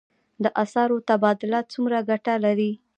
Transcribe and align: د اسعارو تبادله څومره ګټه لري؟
د 0.43 0.45
اسعارو 0.63 0.97
تبادله 1.09 1.59
څومره 1.73 1.97
ګټه 2.09 2.33
لري؟ 2.45 2.71